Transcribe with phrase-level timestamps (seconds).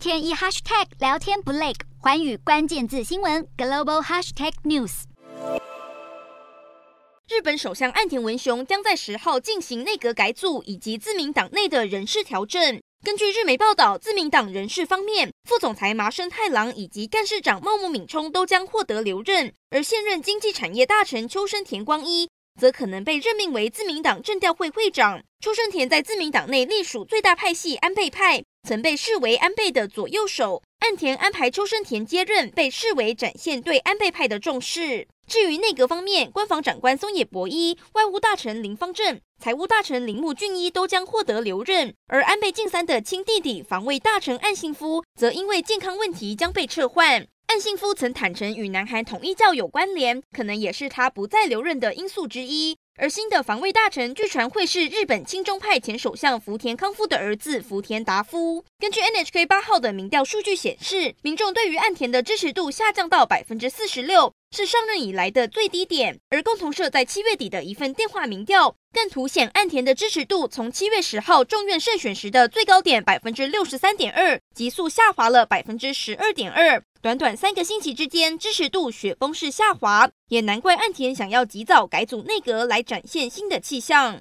[0.00, 5.02] 天一 hashtag 聊天不累，寰宇关键字新闻 global hashtag news。
[7.28, 12.80] 日本首相岸田文雄将在十号进行内阁改组以及自民党内的人事调整。
[13.04, 25.22] 根据日媒报道，自民党人事方面，副总裁麻生太郎以及干事长茂木敏充都将获得留任，而现任经济产业大臣秋生田光一则可能被任命为自民党政调会会长。
[25.40, 30.62] 秋生田在自民党内隶属最大派系安倍派，曾被视为安倍的左右手。
[30.80, 35.06] 岸田安排秋生田接任，被视为展现对安倍派的重视。
[35.26, 47.26] 至于内阁方面，官房长官松野博一、外务大臣林芳正、财务大臣铃木俊一都将获得留任，而安倍晋三的亲弟弟防卫大臣岸信夫则因为健康问题将被撤换。
[47.46, 52.78] 岸信夫曾坦承与南韩统一教有关联，可能也是他不再留任的因素之一。
[52.96, 58.64] 而新的防卫大臣据传会是日本亲中派前首相福田康夫的儿子福田达夫。
[58.80, 66.18] 根据 NHK 八号的民调数据显示，民众对于岸田的支持度下降到百分之四十六，是上任以来的最低点。
[66.30, 76.82] 而共同社在七月底的一份电话民调，更凸显岸田的支持度从七月十号众院胜选时的最高点百分之六十三点二，急速下滑了百分之十二点二。
[77.02, 84.18] 短短三个星期之间，支持度雪崩式下滑，也难怪岸田想要及早改组内阁来展现新的气象。